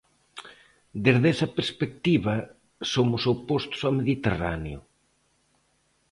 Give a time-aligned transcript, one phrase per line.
[1.05, 2.35] Desde esa perspectiva
[2.93, 4.79] somos opostos ao Mediterráneo.